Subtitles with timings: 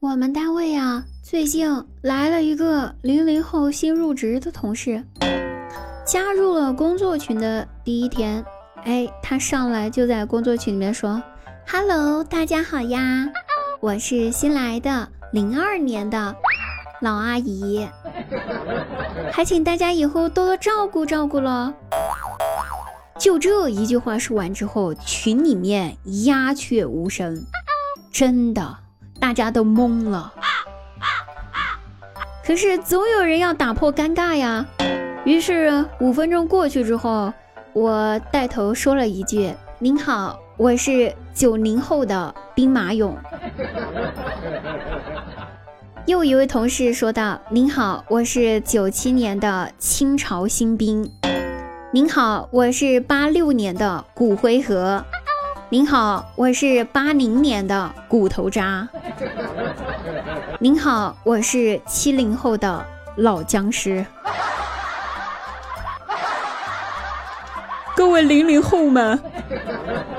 [0.00, 1.68] 我们单位啊，最近
[2.02, 5.02] 来了一个零零后新入职的同事，
[6.06, 8.44] 加入了工作群的第一天，
[8.84, 11.20] 哎，他上来就在工作群里面说
[11.68, 13.28] ：“Hello，大家好呀，
[13.80, 16.32] 我是新来的零二年的
[17.02, 17.84] 老阿姨，
[19.32, 21.74] 还请大家以后多多照顾照顾喽。”
[23.18, 27.44] 就这一句话说完之后，群里面鸦雀无声，
[28.12, 28.76] 真的。
[29.28, 30.32] 大家都懵了，
[32.42, 34.64] 可是总有人要打破尴尬呀。
[35.26, 37.30] 于是五分钟过去之后，
[37.74, 43.12] 我带头说了一句：“您好，我是九零后的兵马俑。”
[46.06, 51.12] 又一位同事说道：“您好，我是九七年的清朝新兵。
[51.92, 55.04] ”“您好，我是八六年的骨灰盒。”
[55.70, 58.88] 您好，我是八零年的骨头渣。
[60.60, 64.04] 您好，我是七零后的老僵尸。
[67.94, 69.22] 各位零零后们，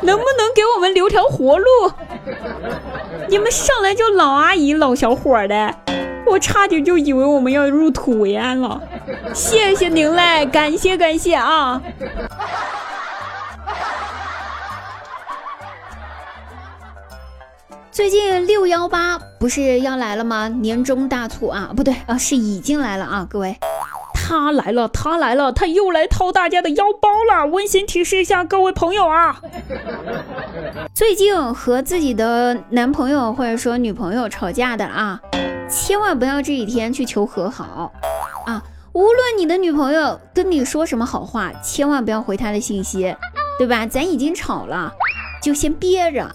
[0.00, 1.66] 能不能给我们留条活路？
[3.28, 5.74] 你们上来就老阿姨、老小伙的，
[6.26, 8.80] 我差点就以为我们要入土为安了。
[9.34, 11.82] 谢谢您嘞，感谢感谢啊！
[17.90, 20.46] 最近六幺八不是要来了吗？
[20.46, 23.26] 年终大促啊，不对啊，是已经来了啊！
[23.28, 23.56] 各位，
[24.14, 27.44] 他来了，他来了，他又来掏大家的腰包了。
[27.46, 29.40] 温馨提示一下各位朋友啊，
[30.94, 35.20] 最近和自己的男朋友或者说女朋友吵架的啊，
[35.68, 37.92] 千万不要这几天去求和好
[38.46, 38.62] 啊！
[38.92, 43.12] 无论你的女朋友跟你说什么好话，千万不要回她的信息，
[43.58, 43.84] 对吧？
[43.88, 44.92] 咱已经吵了，
[45.42, 46.32] 就先憋着。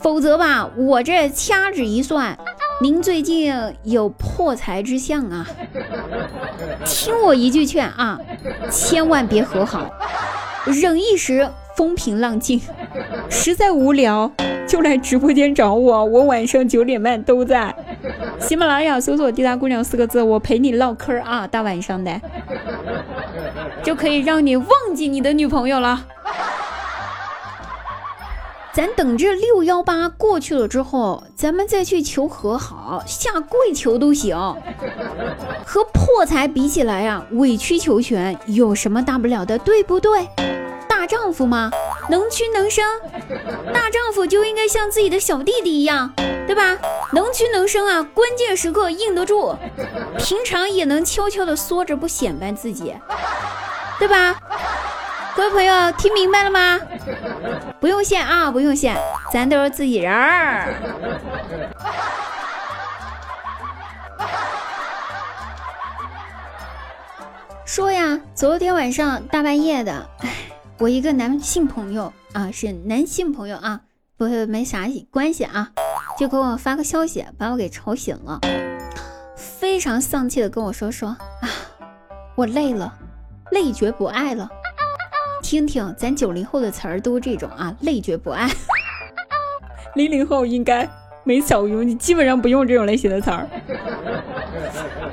[0.00, 2.38] 否则吧，我这掐指一算，
[2.80, 5.46] 您最近有破财之象啊！
[6.84, 8.18] 听我一句劝啊，
[8.70, 9.90] 千万别和好，
[10.66, 12.60] 忍一时风平浪静。
[13.28, 14.30] 实在无聊
[14.66, 17.74] 就来直播间找我，我晚上九点半都在。
[18.38, 22.20] 喜马拉雅搜索“滴答姑娘”四个字，我陪你唠嗑啊，大晚上的，
[23.82, 26.06] 就可以让你忘记你的女朋友了。
[28.78, 34.36] 咱等这六幺八过去了之后，咱们再去求和好，下跪求都行。
[35.66, 40.28] 和破财比起来呀，委曲求全有什么大不了的，对不对？
[40.88, 41.72] 大丈夫嘛，
[42.08, 42.84] 能屈能伸，
[43.74, 46.14] 大丈夫就应该像自己的小弟弟一样，
[46.46, 46.78] 对吧？
[47.12, 49.56] 能屈能伸啊，关键时刻硬得住，
[50.18, 52.94] 平常也能悄悄的缩着不显摆自己，
[53.98, 54.40] 对吧？
[55.38, 56.80] 各位朋友，听明白了吗？
[57.78, 58.92] 不用谢啊，不用谢，
[59.32, 60.74] 咱都是自己人儿。
[67.64, 70.34] 说呀，昨天晚上大半夜的，哎，
[70.76, 73.82] 我一个男性朋友啊，是男性朋友啊，
[74.16, 75.70] 不没啥关系啊，
[76.18, 78.40] 就给我发个消息，把我给吵醒了，
[79.36, 81.48] 非常丧气的跟我说说啊，
[82.34, 82.92] 我累了，
[83.52, 84.50] 累觉不爱了。
[85.42, 88.48] 听听咱九零后的词儿都是这种啊，累觉不爱。
[89.94, 90.88] 零零后应该
[91.24, 93.48] 没少用，你基本上不用这种类型的词儿。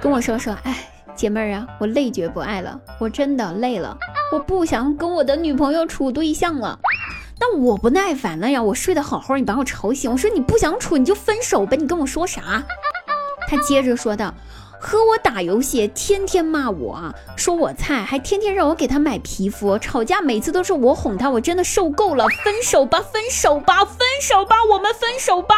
[0.01, 3.97] 跟我说说，哎，姐妹儿啊，我累觉不爱了，我真的累了，
[4.31, 6.79] 我不想跟我的女朋友处对象了。
[7.39, 10.11] 那我不耐烦了呀，我睡得好好，你把我吵醒。
[10.11, 12.63] 我说你不想处，你就分手呗，你跟我说啥？
[13.47, 14.33] 他接着说道。
[14.85, 19.79] 和我打游戏，天天骂我，说我菜，还天天让我给他买皮肤。
[19.79, 22.27] 吵架每次都是我哄他，我真的受够了。
[22.43, 25.55] 分手吧，分手吧，分手吧，我们分手吧。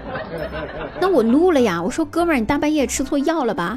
[1.00, 1.80] 那我怒了呀！
[1.82, 3.74] 我说哥们儿，你大半夜吃错药了吧？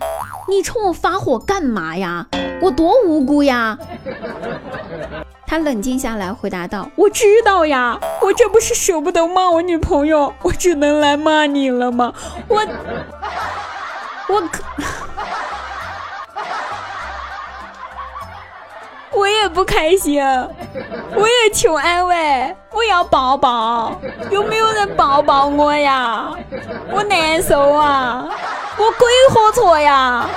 [0.49, 2.27] 你冲我发火干嘛呀？
[2.61, 3.79] 我多无辜呀！
[5.47, 12.13] 他冷静下来回答道：“我知道呀，我这不是舍不得骂我女朋友，我只能来骂你了吗？
[12.49, 12.61] 我。”
[14.29, 14.63] 我可，
[19.17, 20.23] 我也不开心，
[21.15, 23.99] 我也求安慰，我要抱抱，
[24.29, 26.31] 有没有人抱抱我呀？
[26.91, 28.29] 我难受啊，
[28.77, 30.29] 我鬼喝错呀？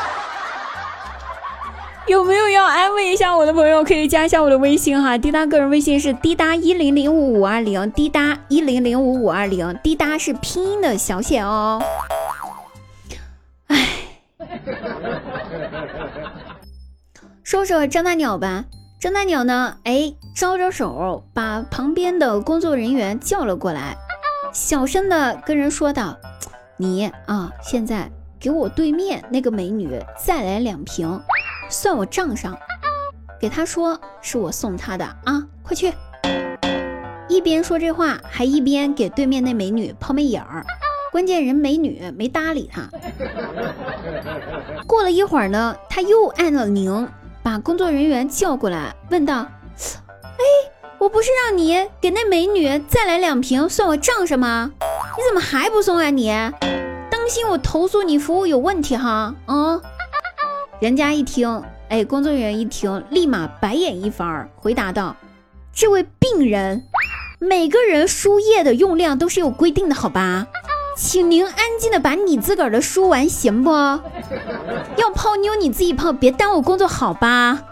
[2.07, 3.85] 有没有要安慰一下我的朋友？
[3.85, 11.81] 可以加一下我的微信哈，滴答个人微信是滴答一零零五五二零，滴答一零零五五二零，滴答是拼音的小写哦。
[17.43, 18.65] 说说张大鸟吧，
[19.01, 19.77] 张大鸟呢？
[19.85, 23.97] 哎，招招手，把旁边的工作人员叫了过来，
[24.53, 26.17] 小声的跟人说道
[26.79, 31.21] ：“你啊，现在给我对面那个美女再来两瓶，
[31.69, 32.57] 算我账上。
[33.41, 35.93] 给他说是我送他的啊，快去！
[37.29, 40.65] 一边说这话，还一边给对面那美女抛媚眼儿。
[41.13, 42.89] 关键人美女没搭理他。
[44.87, 47.07] 过了一会儿呢，他又按了铃，
[47.43, 49.47] 把工作人员叫过来，问道
[50.25, 50.45] ：“哎，
[50.97, 54.71] 我不是让你给那美女再来两瓶，算我账上吗？
[54.81, 56.09] 你怎么还不送啊？
[56.09, 56.31] 你
[57.11, 59.35] 当心我投诉你服务有问题哈！
[59.45, 59.81] 啊！”
[60.81, 61.63] 人家一听。
[61.91, 65.15] 哎，工作人员一听，立马白眼一翻，回答道
[65.75, 66.85] ：“这位病人，
[67.39, 70.47] 每个人输液的用量都是有规定的，好吧？
[70.97, 73.71] 请您安静的把你自个儿的输完，行不？
[74.97, 77.63] 要泡妞你自己泡，别耽误工作，好吧？”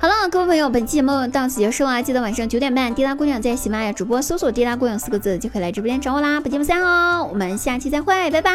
[0.00, 2.00] 好了，各位朋友，本期节目到此结束啊！
[2.00, 6.40] 记得晚上九点半，滴答姑娘在喜马拉雅直播，搜索“滴答姑娘”四个字就可以来直播间找我啦！
[6.40, 7.28] 不见不散哦！
[7.30, 8.50] 我们下期再会，拜拜。